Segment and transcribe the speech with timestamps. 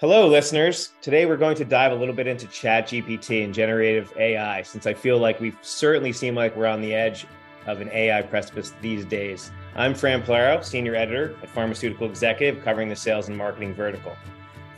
[0.00, 0.90] Hello, listeners.
[1.00, 4.92] Today we're going to dive a little bit into ChatGPT and generative AI, since I
[4.92, 7.28] feel like we've certainly seem like we're on the edge
[7.68, 9.52] of an AI precipice these days.
[9.76, 14.16] I'm Fran Plero, Senior Editor at Pharmaceutical Executive, covering the sales and marketing vertical.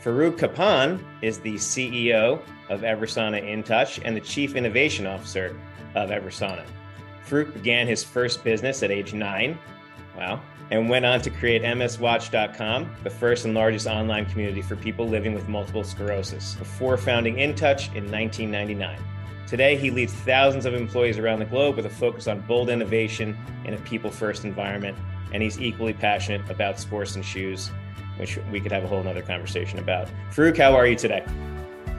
[0.03, 2.39] Faruk Capan is the CEO
[2.69, 5.59] of Eversana InTouch and the Chief Innovation Officer
[5.95, 6.63] of Eversana.
[7.27, 9.57] Faruk began his first business at age nine.
[10.15, 15.07] Wow and went on to create MSWatch.com, the first and largest online community for people
[15.07, 18.99] living with multiple sclerosis, before founding InTouch in 1999.
[19.47, 23.37] Today, he leads thousands of employees around the globe with a focus on bold innovation
[23.63, 24.97] in a people first environment.
[25.31, 27.71] And he's equally passionate about sports and shoes,
[28.17, 30.09] which we could have a whole nother conversation about.
[30.31, 31.25] Faruk, how are you today?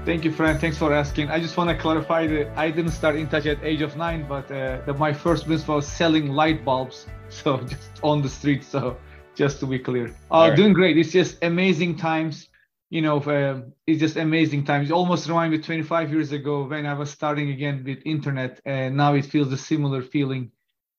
[0.04, 0.59] Thank you, Fran.
[0.59, 1.30] Thanks for asking.
[1.30, 4.50] I just want to clarify that I didn't start InTouch at age of nine, but
[4.50, 7.06] uh, my first business was selling light bulbs
[7.42, 8.96] so just on the street so
[9.34, 10.09] just to be clear.
[10.32, 10.56] Uh, right.
[10.56, 10.98] doing great.
[10.98, 12.48] It's just amazing times
[12.91, 14.91] you know uh, it's just amazing times.
[14.91, 18.96] It almost remind me 25 years ago when i was starting again with internet and
[18.96, 20.51] now it feels a similar feeling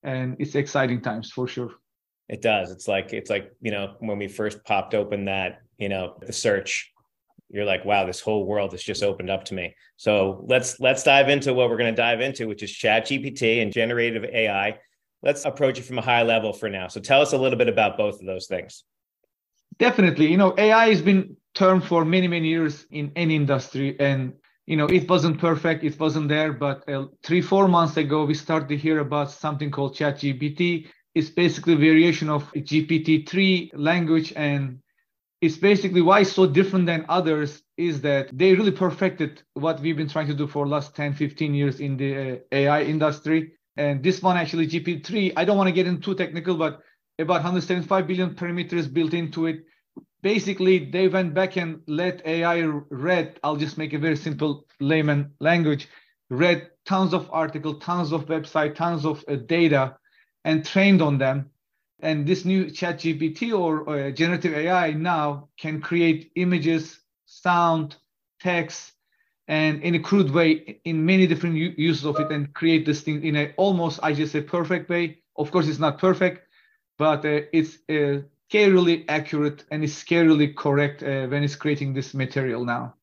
[0.04, 1.72] and it's exciting times for sure.
[2.28, 2.72] It does.
[2.72, 6.34] It's like it's like you know when we first popped open that you know the
[6.34, 6.92] search
[7.52, 9.76] you're like wow this whole world has just opened up to me.
[9.98, 13.64] So let's let's dive into what we're going to dive into which is chat gpt
[13.64, 14.78] and generative ai
[15.22, 16.88] let's approach it from a high level for now.
[16.88, 18.84] So tell us a little bit about both of those things.
[19.78, 20.28] Definitely.
[20.28, 24.00] You know, AI has been termed for many, many years in any industry.
[24.00, 24.34] And,
[24.66, 25.84] you know, it wasn't perfect.
[25.84, 26.54] It wasn't there.
[26.54, 30.88] But uh, three, four months ago, we started to hear about something called ChatGPT.
[31.16, 34.34] It's basically a variation of GPT-3 language.
[34.36, 34.80] And
[35.42, 39.96] it's basically why it's so different than others is that they really perfected what we've
[39.96, 44.04] been trying to do for last 10, 15 years in the uh, AI industry and
[44.04, 45.34] this one actually GP3.
[45.38, 46.82] I don't want to get into too technical, but
[47.18, 49.64] about 175 billion parameters built into it.
[50.22, 55.32] Basically, they went back and let AI read, I'll just make a very simple layman
[55.40, 55.88] language,
[56.30, 59.96] read tons of articles, tons of website, tons of uh, data,
[60.44, 61.50] and trained on them.
[62.02, 67.96] And this new chat GPT or uh, generative AI now can create images, sound,
[68.42, 68.92] text,
[69.50, 73.26] and in a crude way in many different uses of it and create this thing
[73.26, 75.18] in a almost i just say perfect way.
[75.36, 76.48] Of course it's not perfect
[76.98, 78.22] but uh, it's uh,
[78.52, 82.94] scarily accurate and it's scarily correct uh, when it's creating this material now.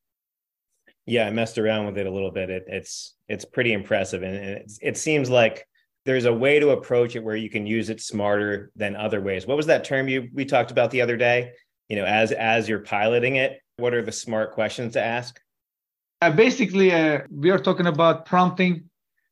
[1.07, 2.49] Yeah i messed around with it a little bit.
[2.49, 4.23] It, it's it's pretty impressive.
[4.23, 5.67] And it, it seems like
[6.05, 9.47] there's a way to approach it where you can use it smarter than other ways.
[9.47, 11.53] What was that term you we talked about the other day?
[11.89, 15.41] You know as as you're piloting it what are the smart questions to ask
[16.23, 18.89] uh, basically, uh, we are talking about prompting.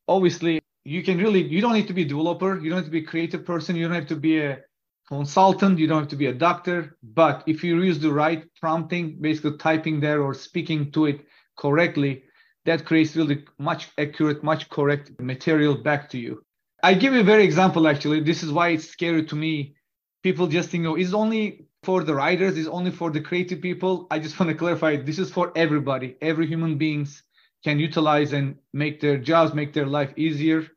[0.07, 2.59] Obviously, you can really, you don't need to be a developer.
[2.59, 3.75] You don't have to be a creative person.
[3.75, 4.59] You don't have to be a
[5.07, 5.79] consultant.
[5.79, 6.97] You don't have to be a doctor.
[7.01, 11.25] But if you use the right prompting, basically typing there or speaking to it
[11.57, 12.23] correctly,
[12.65, 16.43] that creates really much accurate, much correct material back to you.
[16.83, 18.21] I give you a very example actually.
[18.21, 19.75] This is why it's scary to me.
[20.23, 24.07] People just think, oh, it's only for the writers is only for the creative people.
[24.09, 26.17] I just want to clarify this is for everybody.
[26.21, 27.23] Every human beings
[27.63, 30.67] can utilize and make their jobs, make their life easier.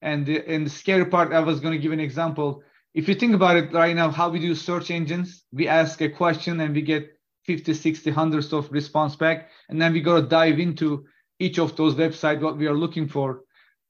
[0.00, 2.62] And the, and the scary part, I was going to give an example.
[2.94, 6.08] If you think about it right now, how we do search engines, we ask a
[6.08, 7.10] question and we get
[7.46, 9.50] 50, 60, hundreds of response back.
[9.68, 11.04] And then we got to dive into
[11.40, 13.42] each of those websites, what we are looking for.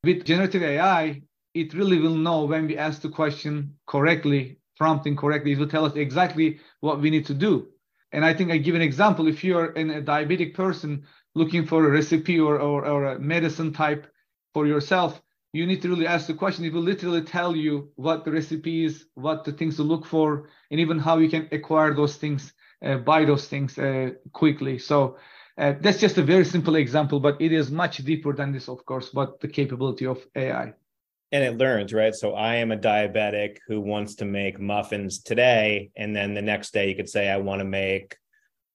[0.02, 1.22] With generative AI,
[1.52, 5.84] it really will know when we ask the question correctly prompting correctly, it will tell
[5.84, 7.68] us exactly what we need to do.
[8.12, 9.26] And I think I give an example.
[9.26, 11.04] If you're a diabetic person
[11.34, 14.06] looking for a recipe or, or, or a medicine type
[14.52, 15.20] for yourself,
[15.52, 16.64] you need to really ask the question.
[16.64, 20.48] It will literally tell you what the recipe is, what the things to look for,
[20.70, 22.52] and even how you can acquire those things,
[22.84, 24.78] uh, buy those things uh, quickly.
[24.78, 25.16] So
[25.58, 28.84] uh, that's just a very simple example, but it is much deeper than this, of
[28.84, 30.74] course, what the capability of AI
[31.34, 32.14] and it learns right?
[32.14, 36.72] So i am a diabetic who wants to make muffins today and then the next
[36.72, 38.16] day you could say i want to make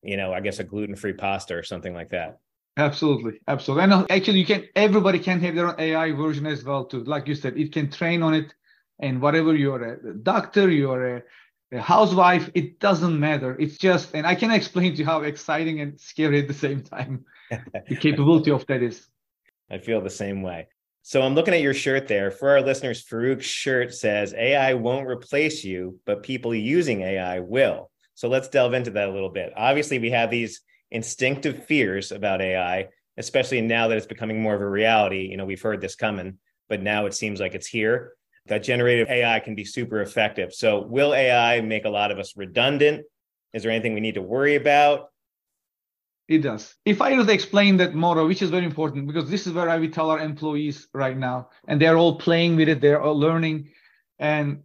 [0.04, 2.38] you know i guess a gluten-free pasta or something like that.
[2.78, 3.84] Absolutely absolutely.
[3.86, 7.04] And uh, actually you can everybody can have their own ai version as well too.
[7.04, 8.54] Like you said it can train on it
[9.00, 11.24] and whatever you're a doctor you're a,
[11.72, 13.56] a housewife it doesn't matter.
[13.58, 16.82] It's just and i can explain to you how exciting and scary at the same
[16.84, 17.26] time
[17.90, 19.08] the capability of that is.
[19.72, 20.68] I feel the same way
[21.02, 22.30] so I'm looking at your shirt there.
[22.30, 27.90] For our listeners, Faruk's shirt says AI won't replace you, but people using AI will.
[28.16, 29.54] So let's delve into that a little bit.
[29.56, 30.62] Obviously, we have these
[30.92, 35.28] instinctive fears about AI, especially now that it's becoming more of a reality.
[35.30, 36.38] You know, we've heard this coming,
[36.68, 38.14] but now it seems like it's here.
[38.48, 40.54] That generative AI can be super effective.
[40.54, 43.06] So will AI make a lot of us redundant?
[43.54, 45.08] Is there anything we need to worry about?
[46.30, 46.76] It does.
[46.86, 49.80] If I to explain that model, which is very important because this is where I
[49.80, 53.70] will tell our employees right now, and they're all playing with it, they're all learning.
[54.20, 54.62] And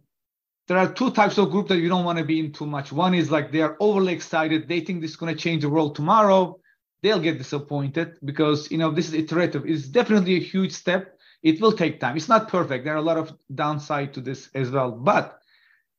[0.67, 2.91] there are two types of group that you don't want to be in too much.
[2.91, 5.69] One is like they are overly excited, they think this is going to change the
[5.69, 6.59] world tomorrow.
[7.01, 9.65] They'll get disappointed because you know this is iterative.
[9.65, 11.17] It's definitely a huge step.
[11.41, 12.15] It will take time.
[12.15, 12.85] It's not perfect.
[12.85, 14.91] There are a lot of downside to this as well.
[14.91, 15.39] But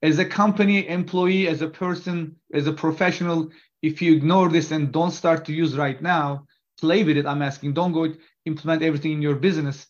[0.03, 3.51] as a company employee, as a person, as a professional,
[3.87, 6.47] if you ignore this and don't start to use right now,
[6.81, 7.27] play with it.
[7.27, 8.13] I'm asking, don't go
[8.45, 9.87] implement everything in your business.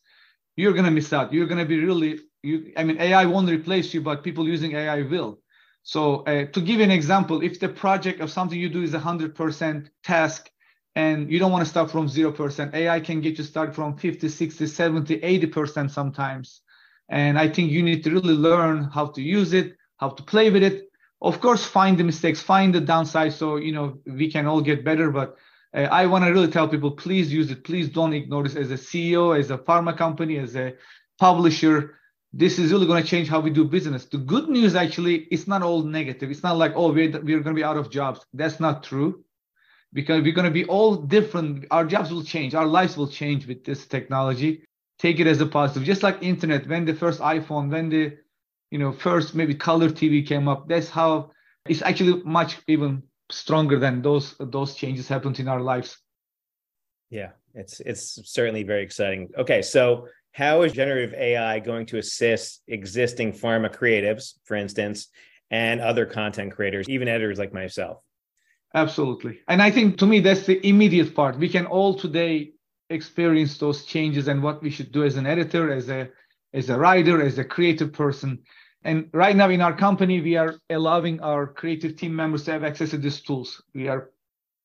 [0.57, 1.33] You're gonna miss out.
[1.33, 2.73] You're gonna be really you.
[2.77, 5.41] I mean, AI won't replace you, but people using AI will.
[5.83, 8.95] So uh, to give you an example, if the project of something you do is
[8.95, 10.51] a hundred percent task
[10.95, 14.29] and you don't want to start from 0%, AI can get you started from 50,
[14.29, 16.63] 60, 70, 80% sometimes.
[17.11, 20.51] And I think you need to really learn how to use it, how to play
[20.51, 20.91] with it,
[21.23, 24.85] of course find the mistakes find the downside so you know we can all get
[24.85, 25.37] better but
[25.75, 27.65] uh, i want to really tell people please use it.
[27.65, 30.75] Please don't ignore this as a ceo as a pharma company as a
[31.19, 31.95] publisher.
[32.33, 34.05] This is really going to change how we do business.
[34.05, 36.31] The good news actually it's not all negative.
[36.31, 38.21] It's not like oh we're, we're going to be out of jobs.
[38.35, 39.25] That's not true
[39.93, 41.67] because we're going to be all different.
[41.71, 42.55] Our jobs will change.
[42.55, 44.65] Our lives will change with this technology.
[44.99, 45.85] Take it as a positive.
[45.85, 48.19] Just like internet when the first iphone when the
[48.71, 50.69] you know, first maybe color TV came up.
[50.69, 51.31] That's how
[51.69, 55.99] it's actually much even stronger than those those changes happened in our lives.
[57.11, 59.29] Yeah, it's it's certainly very exciting.
[59.39, 65.09] Okay, so how is generative AI going to assist existing pharma creatives, for instance,
[65.51, 68.03] and other content creators, even editors like myself?
[68.75, 69.41] Absolutely.
[69.49, 71.39] And I think to me that's the immediate part.
[71.39, 72.53] We can all today
[72.91, 76.11] experience those changes and what we should do as an editor, as a
[76.53, 78.41] as a writer, as a creative person.
[78.83, 82.65] And right now in our company, we are allowing our creative team members to have
[82.65, 83.63] access to these tools.
[83.75, 84.11] We are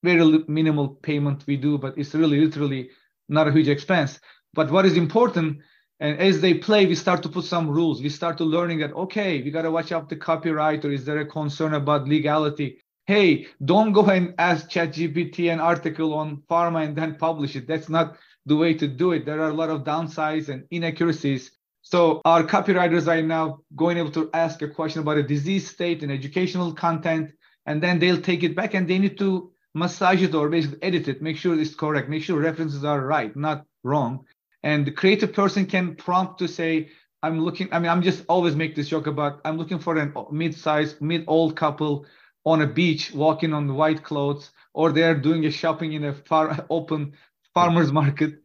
[0.03, 2.89] very minimal payment we do, but it's really literally
[3.29, 4.19] not a huge expense.
[4.53, 5.59] But what is important,
[5.99, 8.01] and as they play, we start to put some rules.
[8.01, 11.05] We start to learning that okay, we got to watch out the copyright, or is
[11.05, 12.79] there a concern about legality?
[13.05, 17.67] Hey, don't go and ask ChatGPT an article on pharma and then publish it.
[17.67, 19.25] That's not the way to do it.
[19.25, 21.51] There are a lot of downsides and inaccuracies
[21.91, 26.03] so our copywriters are now going able to ask a question about a disease state
[26.03, 27.33] and educational content,
[27.65, 31.09] and then they'll take it back and they need to massage it or basically edit
[31.09, 34.25] it, make sure it's correct, make sure references are right, not wrong.
[34.63, 36.89] And the creative person can prompt to say,
[37.23, 40.31] I'm looking, I mean, I'm just always make this joke about I'm looking for a
[40.31, 42.05] mid-sized, mid-old couple
[42.45, 46.65] on a beach walking on white clothes, or they're doing a shopping in a far
[46.69, 47.13] open
[47.53, 48.40] farmer's market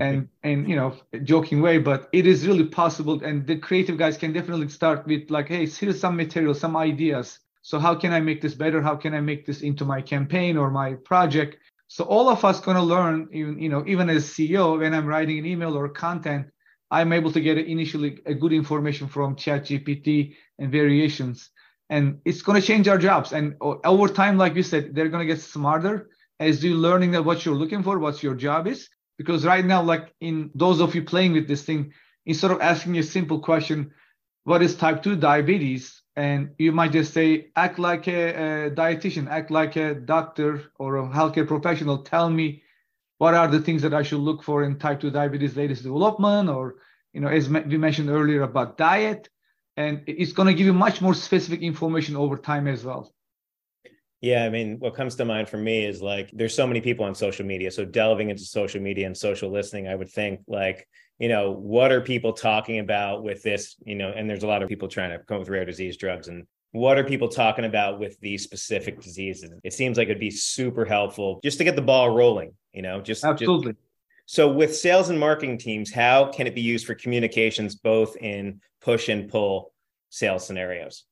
[0.00, 0.94] and and you know
[1.24, 5.30] joking way but it is really possible and the creative guys can definitely start with
[5.30, 7.38] like hey here's some material some ideas.
[7.62, 8.80] So how can i make this better?
[8.80, 11.56] How can i make this into my campaign or my project?
[11.88, 15.06] So all of us going to learn even you know even as ceo when i'm
[15.06, 16.46] writing an email or content
[16.90, 21.50] i'm able to get initially a good information from chat gpt and variations.
[21.88, 23.32] And it's going to change our jobs.
[23.32, 27.24] And over time like you said they're going to get smarter as you're learning that
[27.24, 30.94] what you're looking for what your job is because right now like in those of
[30.94, 31.92] you playing with this thing
[32.26, 33.92] instead of asking a simple question
[34.46, 36.02] what is type 2 diabetes?
[36.14, 40.98] And you might just say act like a, a dietitian act like a doctor or
[40.98, 41.98] a healthcare professional.
[41.98, 42.62] Tell me
[43.18, 46.48] what are the things that i should look for in type 2 diabetes latest development
[46.48, 46.76] or
[47.12, 49.28] you know as we mentioned earlier about diet.
[49.76, 53.15] And it's going to give you much more specific information over time as well
[54.20, 57.04] yeah, I mean, what comes to mind for me is like there's so many people
[57.04, 57.70] on social media.
[57.70, 61.92] So delving into social media and social listening, I would think like, you know, what
[61.92, 65.10] are people talking about with this, you know, and there's a lot of people trying
[65.10, 69.00] to come with rare disease drugs and what are people talking about with these specific
[69.00, 69.50] diseases?
[69.64, 73.00] It seems like it'd be super helpful just to get the ball rolling, you know,
[73.00, 73.72] just absolutely.
[73.72, 73.82] Just,
[74.26, 78.60] so with sales and marketing teams, how can it be used for communications both in
[78.82, 79.72] push and pull
[80.10, 81.04] sales scenarios?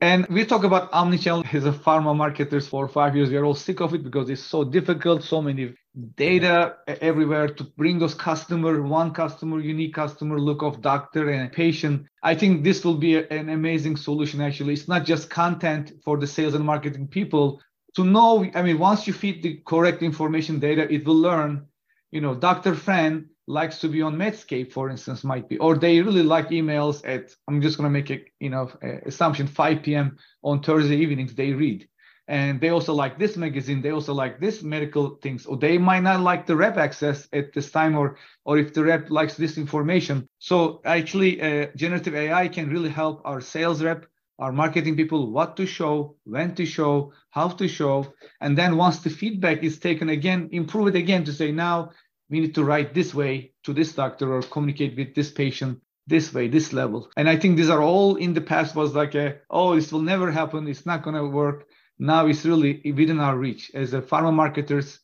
[0.00, 3.30] And we talk about omnichannel as a pharma marketers for five years.
[3.30, 5.74] We are all sick of it because it's so difficult, so many
[6.14, 12.06] data everywhere to bring those customer, one customer, unique customer look of doctor and patient.
[12.22, 14.40] I think this will be an amazing solution.
[14.40, 17.60] Actually, it's not just content for the sales and marketing people
[17.96, 18.48] to know.
[18.54, 21.66] I mean, once you feed the correct information data, it will learn.
[22.12, 22.76] You know, Dr.
[22.76, 27.00] Fran likes to be on Medscape, for instance, might be, or they really like emails
[27.08, 30.18] at, I'm just going to make a, you know, a assumption 5 p.m.
[30.44, 31.88] on Thursday evenings, they read.
[32.28, 33.80] And they also like this magazine.
[33.80, 37.54] They also like this medical things, or they might not like the rep access at
[37.54, 40.28] this time, or or if the rep likes this information.
[40.38, 44.04] So actually, uh, generative AI can really help our sales rep
[44.38, 48.06] our marketing people what to show, when to show, how to show.
[48.40, 51.90] And then once the feedback is taken again, improve it again to say, now
[52.30, 56.32] we need to write this way to this doctor or communicate with this patient this
[56.32, 57.10] way, this level.
[57.16, 60.00] And I think these are all in the past was like, a, oh, this will
[60.00, 60.66] never happen.
[60.66, 61.68] It's not going to work.
[61.98, 65.00] Now it's really within our reach as a pharma marketers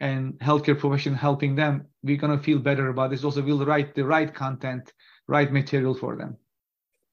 [0.00, 1.86] and healthcare profession helping them.
[2.02, 3.24] We're going to feel better about this.
[3.24, 4.92] Also, we'll write the right content,
[5.26, 6.36] right material for them.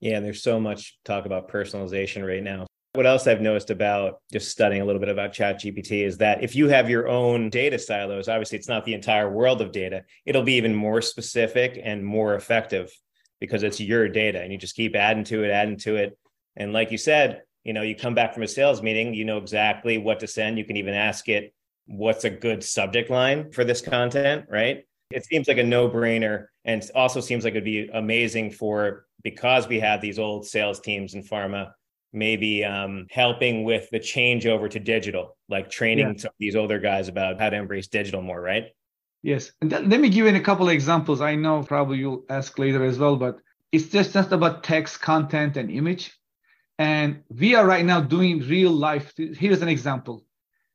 [0.01, 2.67] Yeah, there's so much talk about personalization right now.
[2.95, 6.55] What else I've noticed about just studying a little bit about ChatGPT is that if
[6.55, 10.43] you have your own data silos, obviously it's not the entire world of data, it'll
[10.43, 12.91] be even more specific and more effective
[13.39, 16.17] because it's your data and you just keep adding to it, adding to it.
[16.55, 19.37] And like you said, you know, you come back from a sales meeting, you know
[19.37, 20.57] exactly what to send.
[20.57, 21.53] You can even ask it
[21.87, 24.85] what's a good subject line for this content, right?
[25.11, 29.79] It seems like a no-brainer and also seems like it'd be amazing for because we
[29.79, 31.71] have these old sales teams in pharma
[32.15, 36.17] maybe um, helping with the changeover to digital, like training yeah.
[36.17, 38.67] some of these older guys about how to embrace digital more, right?
[39.21, 39.51] Yes.
[39.61, 41.21] And th- let me give you a couple of examples.
[41.21, 43.39] I know probably you'll ask later as well, but
[43.71, 46.17] it's just, just about text, content, and image.
[46.77, 49.13] And we are right now doing real life.
[49.17, 50.25] Here's an example.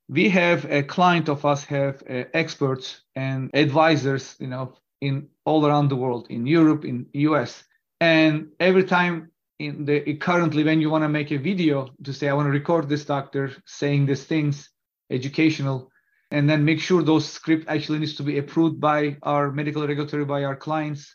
[0.09, 5.66] We have a client of us have uh, experts and advisors, you know, in all
[5.66, 7.64] around the world, in Europe, in US.
[8.00, 9.29] And every time
[9.61, 12.50] in the currently when you want to make a video to say, I want to
[12.50, 14.71] record this doctor saying these things,
[15.11, 15.90] educational,
[16.31, 20.25] and then make sure those script actually needs to be approved by our medical regulatory
[20.25, 21.14] by our clients.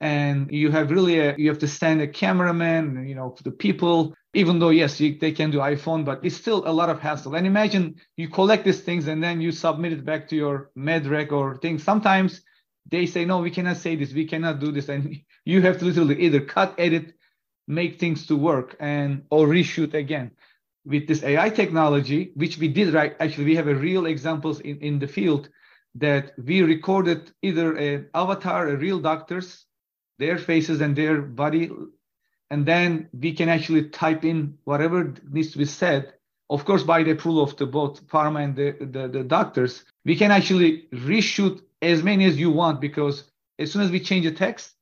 [0.00, 4.14] And you have really a, you have to send a cameraman you know the people
[4.34, 7.34] even though yes you, they can do iphone but it's still a lot of hassle.
[7.34, 11.32] And imagine you collect these things and then you submit it back to your medrec
[11.32, 11.84] or things.
[11.84, 12.40] Sometimes
[12.90, 14.14] they say no we cannot say this.
[14.14, 14.88] We cannot do this.
[14.88, 17.14] And you have to literally either cut edit
[17.66, 20.30] make things to work and or reshoot again
[20.84, 24.78] with this AI technology, which we did right, actually, we have a real examples in,
[24.80, 25.48] in the field
[25.94, 29.64] that we recorded either an avatar, a real doctors,
[30.18, 31.70] their faces and their body,
[32.50, 36.14] and then we can actually type in whatever needs to be said.
[36.50, 40.14] Of course, by the approval of the both pharma and the, the, the doctors, we
[40.14, 43.24] can actually reshoot as many as you want because
[43.58, 44.74] as soon as we change the text,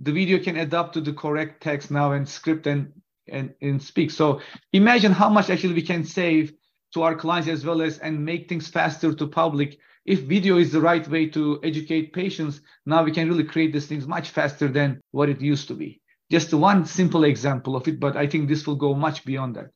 [0.00, 2.92] the video can adapt to the correct text now and script and
[3.28, 4.10] and, and speak.
[4.10, 4.40] So
[4.72, 6.52] imagine how much actually we can save
[6.94, 9.78] to our clients as well as and make things faster to public.
[10.04, 13.86] If video is the right way to educate patients, now we can really create these
[13.86, 16.00] things much faster than what it used to be.
[16.30, 19.70] Just one simple example of it, but I think this will go much beyond that.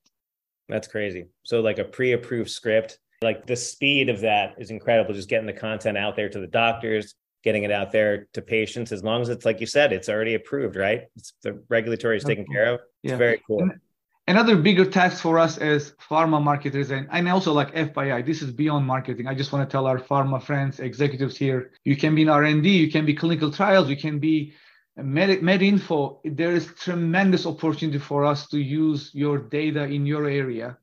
[0.68, 1.26] That's crazy.
[1.42, 5.12] So like a pre-approved script, like the speed of that is incredible.
[5.14, 8.92] Just getting the content out there to the doctors, getting it out there to patients
[8.92, 11.02] as long as it's like you said it's already approved right?
[11.16, 12.80] It's the regulatory is taken care of.
[13.02, 13.16] It's yeah.
[13.16, 13.68] very cool.
[14.28, 18.50] Another bigger task for us as pharma marketers and, and also like fyi this is
[18.52, 19.26] beyond marketing.
[19.26, 22.68] I just want to tell our pharma friends executives here you can be in r&d
[22.68, 24.52] you can be clinical trials you can be
[24.96, 26.20] med, med info.
[26.24, 30.76] There is tremendous opportunity for us to use your data in your area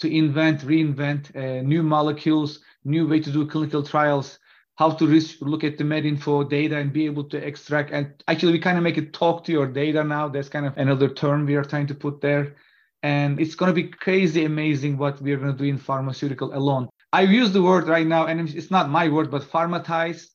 [0.00, 4.38] to invent reinvent uh, new molecules new way to do clinical trials
[4.78, 5.04] how to
[5.40, 7.90] look at the MedInfo data and be able to extract.
[7.90, 10.28] And actually, we kind of make it talk to your data now.
[10.28, 12.54] That's kind of another term we are trying to put there.
[13.02, 16.88] And it's going to be crazy amazing what we're going to do in pharmaceutical alone.
[17.12, 20.28] I use the word right now, and it's not my word, but pharmatize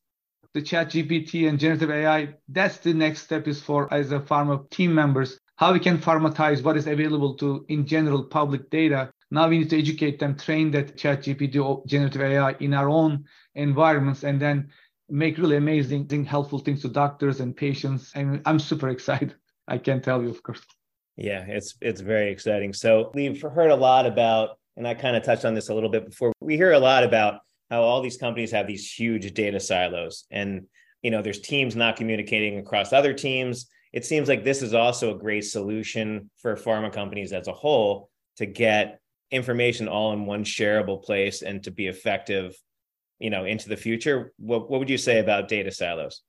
[0.53, 2.35] the chat GPT and generative AI.
[2.49, 6.63] That's the next step is for as a pharma team members, how we can pharmatize
[6.63, 9.13] what is available to in general public data.
[9.31, 12.89] Now we need to educate them, train that chat GPT or generative AI in our
[12.89, 13.23] own
[13.55, 14.69] environments and then
[15.09, 18.11] make really amazing, helpful things to doctors and patients.
[18.15, 19.35] And I'm super excited.
[19.67, 20.61] I can tell you, of course.
[21.15, 22.73] Yeah, it's it's very exciting.
[22.73, 25.89] So we've heard a lot about, and I kind of touched on this a little
[25.89, 26.33] bit before.
[26.39, 30.65] We hear a lot about how all these companies have these huge data silos, and
[31.03, 33.67] you know, there's teams not communicating across other teams.
[33.91, 38.09] It seems like this is also a great solution for pharma companies as a whole
[38.37, 42.55] to get information all in one shareable place and to be effective
[43.19, 46.21] you know into the future what, what would you say about data silos?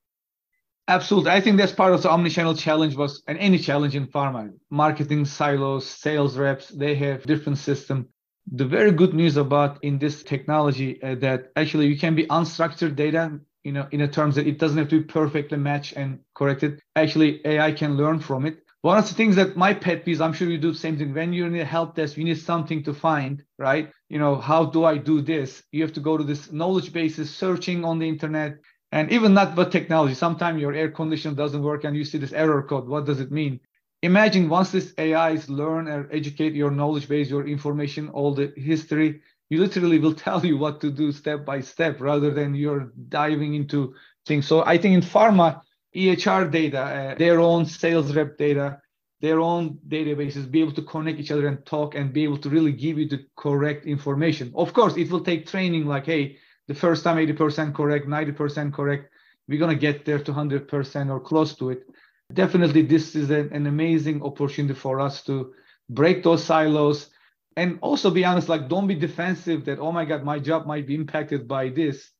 [0.87, 1.31] Absolutely.
[1.31, 5.25] I think that's part of the omnichannel challenge was and any challenge in pharma marketing
[5.25, 8.09] silos sales reps they have different system.
[8.53, 12.97] The very good news about in this technology uh, that actually you can be unstructured
[12.97, 16.19] data you know in a terms that it doesn't have to be perfectly matched and
[16.35, 16.81] corrected.
[16.97, 20.35] Actually ai can learn from it one of the things that my pet peeves, I'm
[20.35, 21.15] sure you do the same thing.
[21.15, 23.91] When you're in a help desk, you need something to find, right?
[24.11, 25.63] You know, how do I do this?
[25.73, 28.59] You have to go to this knowledge bases, searching on the internet,
[28.93, 30.15] and even not but technology.
[30.15, 32.87] Sometimes your air conditioner doesn't work and you see this error code.
[32.87, 33.61] What does it mean?
[34.05, 39.23] imagine once this AIs learn or educate your knowledge base, your information, all the history,
[39.49, 43.55] you literally will tell you what to do step by step rather than you're diving
[43.55, 43.95] into
[44.27, 44.47] things.
[44.47, 45.63] So I think in pharma,
[45.95, 48.81] EHR data, uh, their own sales rep data,
[49.21, 52.51] their own databases, be able to connect each other and talk and be able to
[52.51, 54.53] really give you the correct information.
[54.55, 56.37] Of course, it will take training like, hey,
[56.69, 59.11] the first time 80% correct, 90% correct.
[59.49, 61.87] We're going to get there to 100% or close to it.
[62.33, 65.53] Definitely, this is an, an amazing opportunity for us to
[65.89, 67.11] break those silos
[67.57, 70.87] and also be honest, like, don't be defensive that, oh my God, my job might
[70.87, 72.11] be impacted by this.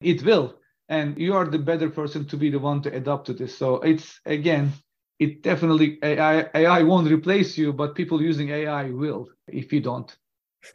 [0.00, 0.54] It will.
[0.88, 3.56] And you are the better person to be the one to adapt to this.
[3.56, 4.72] So it's, again,
[5.18, 10.14] it definitely, AI, AI won't replace you, but people using AI will if you don't.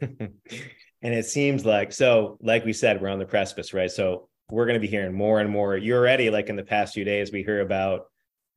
[1.02, 3.90] And it seems like so, like we said, we're on the precipice, right?
[3.90, 5.76] So we're going to be hearing more and more.
[5.76, 8.06] You're already like in the past few days, we hear about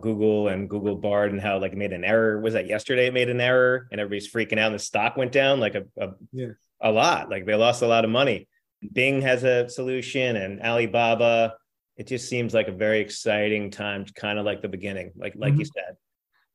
[0.01, 2.41] Google and Google Bard and how like made an error.
[2.41, 3.07] Was that yesterday?
[3.07, 4.67] It made an error, and everybody's freaking out.
[4.67, 6.49] And the stock went down like a a, yeah.
[6.81, 7.29] a lot.
[7.29, 8.47] Like they lost a lot of money.
[8.91, 11.55] Bing has a solution, and Alibaba.
[11.95, 15.53] It just seems like a very exciting time, kind of like the beginning, like like
[15.53, 15.59] mm-hmm.
[15.59, 15.95] you said.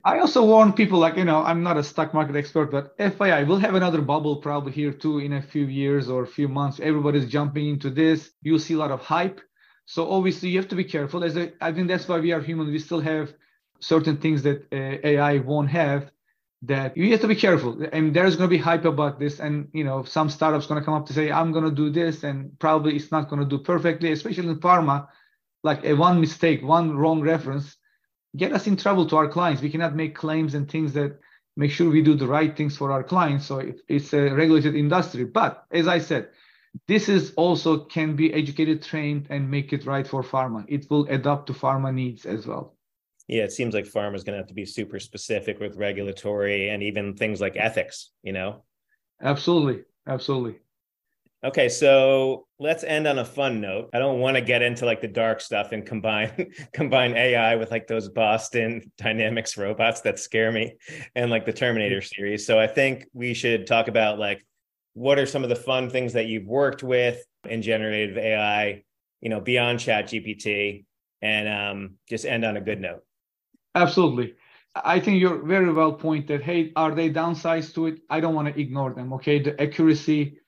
[0.04, 3.46] I also warn people, like, you know, I'm not a stock market expert, but FYI,
[3.46, 6.78] we'll have another bubble probably here too in a few years or a few months.
[6.80, 8.30] Everybody's jumping into this.
[8.42, 9.40] You'll see a lot of hype.
[9.86, 11.24] So obviously, you have to be careful.
[11.24, 12.68] As a, I think that's why we are human.
[12.68, 13.34] We still have
[13.80, 16.10] certain things that uh, AI won't have
[16.62, 17.86] that you have to be careful.
[17.92, 19.38] And there's going to be hype about this.
[19.38, 21.90] And, you know, some startups going to come up to say, I'm going to do
[21.90, 22.24] this.
[22.24, 25.08] And probably it's not going to do perfectly, especially in pharma.
[25.62, 27.76] Like a one mistake, one wrong reference
[28.36, 29.62] get us in trouble to our clients.
[29.62, 31.18] We cannot make claims and things that
[31.56, 33.46] make sure we do the right things for our clients.
[33.46, 35.24] So it's a regulated industry.
[35.24, 36.28] But as I said,
[36.86, 40.64] this is also can be educated, trained, and make it right for pharma.
[40.68, 42.77] It will adapt to pharma needs as well.
[43.28, 46.70] Yeah, it seems like pharma is going to have to be super specific with regulatory
[46.70, 48.10] and even things like ethics.
[48.22, 48.64] You know.
[49.20, 50.58] Absolutely, absolutely.
[51.44, 53.90] Okay, so let's end on a fun note.
[53.94, 57.70] I don't want to get into like the dark stuff and combine combine AI with
[57.70, 60.76] like those Boston Dynamics robots that scare me
[61.14, 62.44] and like the Terminator series.
[62.44, 64.44] So I think we should talk about like
[64.94, 68.82] what are some of the fun things that you've worked with in generative AI,
[69.20, 70.86] you know, beyond Chat GPT,
[71.22, 73.04] and um, just end on a good note.
[73.74, 74.34] Absolutely.
[74.74, 76.42] I think you're very well pointed.
[76.42, 78.00] Hey, are they downsides to it?
[78.10, 79.12] I don't want to ignore them.
[79.14, 80.38] Okay, the accuracy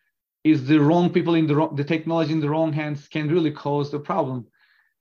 [0.44, 3.50] is the wrong people in the wrong, the technology in the wrong hands can really
[3.50, 4.46] cause the problem.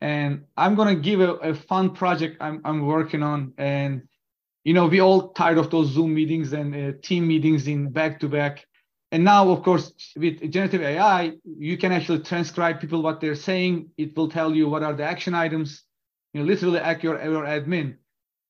[0.02, 4.04] And I'm gonna give a, a fun project I'm I'm working on, and
[4.64, 8.20] you know we all tired of those Zoom meetings and uh, team meetings in back
[8.22, 8.66] to back.
[9.12, 13.90] And now, of course, with generative AI, you can actually transcribe people what they're saying.
[13.98, 15.84] It will tell you what are the action items.
[16.34, 17.98] You know, literally act your, your admin.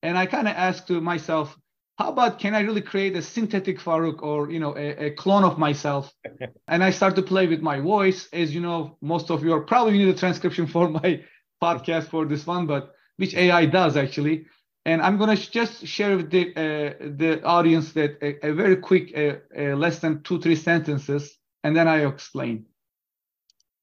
[0.02, 1.58] And I kind of asked to myself,
[1.98, 5.44] how about can I really create a synthetic Faruk or you know a, a clone
[5.44, 6.14] of myself?
[6.68, 8.30] and I start to play with my voice.
[8.32, 11.24] As you know, most of you are probably need a transcription for my
[11.62, 14.46] podcast for this one, but which AI does actually.
[14.86, 19.12] And I'm gonna just share with the uh, the audience that a, a very quick,
[19.18, 22.66] uh, uh, less than two three sentences, and then I explain.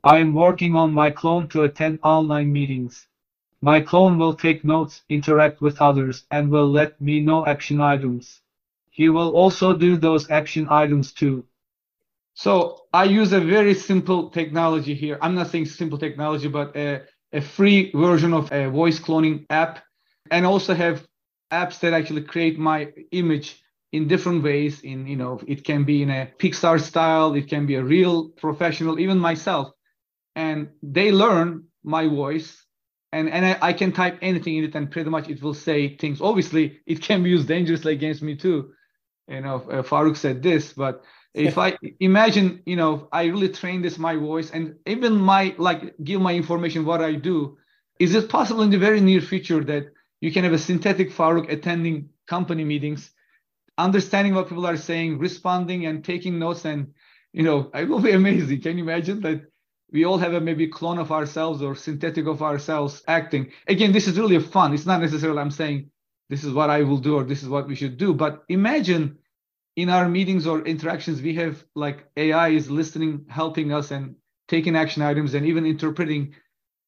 [0.03, 3.07] I am working on my clone to attend online meetings.
[3.63, 8.43] My clone will take notes, interact with others, and will let me know action items.
[8.91, 11.45] He will also do those action items too.
[12.35, 15.19] So I use a very simple technology here.
[15.23, 19.83] I'm not saying simple technology, but a, a free version of a voice cloning app,
[20.31, 21.07] and also have
[21.51, 24.83] apps that actually create my image in different ways.
[24.83, 28.29] In you know, it can be in a Pixar style, it can be a real
[28.29, 29.73] professional, even myself,
[30.35, 32.66] and they learn my voice
[33.13, 35.97] and and I, I, can type anything in it and pretty much it will say
[35.97, 36.21] things.
[36.21, 38.73] Obviously it can be used dangerously against me too.
[39.29, 41.05] You know uh, Faruk said this but
[41.37, 45.95] if i imagine you know i really train this my voice and even my like
[46.03, 47.59] give my information what i do
[47.99, 49.85] is it possible in the very near future that
[50.21, 53.11] you can have a synthetic Faruk attending company meetings
[53.79, 56.93] understanding what people are saying responding and taking notes and
[57.33, 58.61] you know it will be amazing.
[58.61, 59.43] Can you imagine that
[59.93, 63.53] we all have a maybe clone of ourselves or synthetic of ourselves acting.
[63.69, 64.75] Again, this is really fun.
[64.75, 65.91] It's not necessarily I'm saying
[66.29, 68.13] this is what I will do or this is what we should do.
[68.13, 69.19] But imagine
[69.77, 74.17] in our meetings or interactions, we have like AI is listening, helping us and
[74.49, 76.35] taking action items and even interpreting.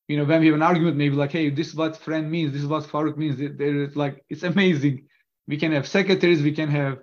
[0.09, 2.53] You know, when we have an argument, maybe like, hey, this is what Fran means,
[2.53, 3.37] this is what Faruk means.
[3.39, 5.07] There, like it's amazing.
[5.47, 6.99] We can have secretaries, we can have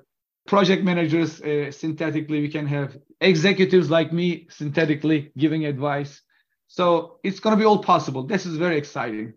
[0.48, 6.22] project managers uh, synthetically we can have executives like me synthetically giving advice
[6.68, 9.34] so it's going to be all possible this is very exciting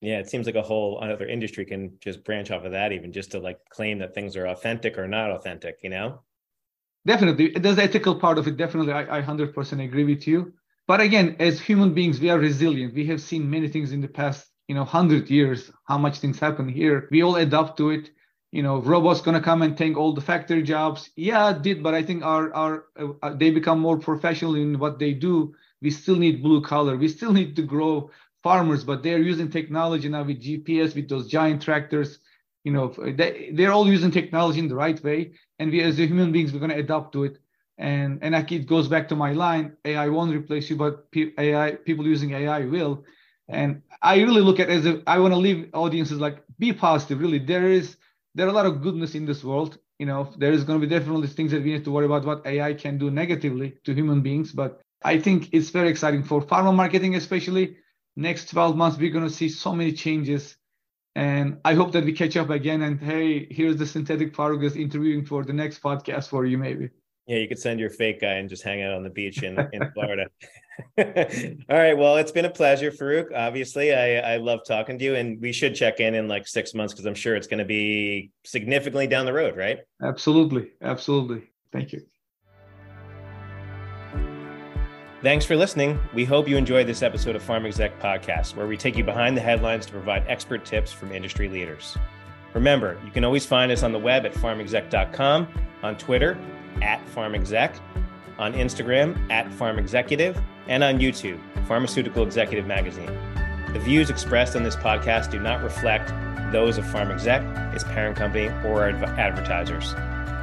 [0.00, 3.12] Yeah, it seems like a whole another industry can just branch off of that, even
[3.12, 6.22] just to like claim that things are authentic or not authentic, you know?
[7.06, 7.50] Definitely.
[7.50, 8.56] There's the ethical part of it.
[8.56, 8.92] Definitely.
[8.92, 10.52] I, I 100% agree with you.
[10.86, 12.94] But again, as human beings, we are resilient.
[12.94, 16.38] We have seen many things in the past, you know, 100 years, how much things
[16.38, 17.08] happen here.
[17.10, 18.10] We all adapt to it.
[18.52, 21.10] You know, robots going to come and take all the factory jobs.
[21.16, 21.82] Yeah, it did.
[21.82, 22.84] But I think our, our,
[23.22, 25.54] uh, they become more professional in what they do.
[25.82, 26.96] We still need blue collar.
[26.96, 28.10] We still need to grow
[28.42, 32.20] farmers, but they're using technology now with GPS, with those giant tractors.
[32.64, 35.32] You know, they, they're all using technology in the right way.
[35.58, 37.38] And we as human beings, we're going to adapt to it.
[37.78, 41.06] And, and it goes back to my line, AI won't replace you, but
[41.38, 43.04] AI, people using AI will.
[43.48, 47.20] And I really look at as if I want to leave audiences like, be positive,
[47.20, 47.38] really.
[47.38, 47.96] There is,
[48.36, 50.86] there are a lot of goodness in this world you know there is going to
[50.86, 53.94] be definitely things that we need to worry about what ai can do negatively to
[53.94, 57.76] human beings but i think it's very exciting for pharma marketing especially.
[58.18, 60.56] Next 12 months we're going to see so many changes
[61.14, 65.22] and i hope that we catch up again and hey here's the synthetic Faruk interviewing
[65.26, 66.88] for the next podcast for you maybe.
[67.26, 69.54] Yeah you could send your fake guy and just hang out on the beach in,
[69.74, 70.30] in florida
[70.98, 71.04] all
[71.78, 75.40] right well it's been a pleasure Faruk obviously i i love talking to you and
[75.40, 78.30] we should check in in like six months because i'm sure it's going to be
[78.44, 82.02] significantly down the road right absolutely absolutely thank you
[85.22, 85.98] Thanks for listening.
[86.14, 89.36] We hope you enjoyed this episode of Pharm Exec Podcast, where we take you behind
[89.36, 91.96] the headlines to provide expert tips from industry leaders.
[92.54, 95.48] Remember, you can always find us on the web at pharmexec.com,
[95.82, 96.38] on Twitter
[96.80, 97.74] at pharmexec,
[98.38, 103.10] on Instagram at pharmexecutive, and on YouTube, Pharmaceutical Executive Magazine.
[103.72, 106.12] The views expressed on this podcast do not reflect
[106.52, 109.94] those of PharmExec, its parent company, or advertisers.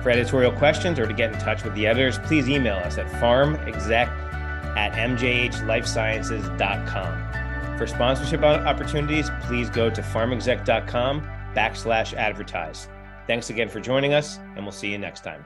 [0.03, 3.07] For editorial questions or to get in touch with the editors, please email us at
[3.21, 4.07] pharmexec
[4.75, 7.77] at mjhlifesciences.com.
[7.77, 11.21] For sponsorship opportunities, please go to pharmexec.com
[11.55, 12.89] backslash advertise.
[13.27, 15.45] Thanks again for joining us, and we'll see you next time.